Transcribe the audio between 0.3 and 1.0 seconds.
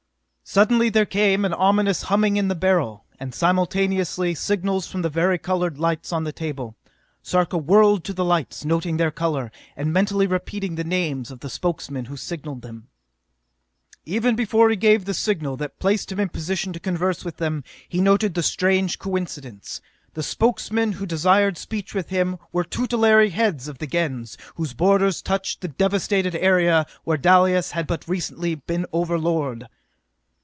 Suddenly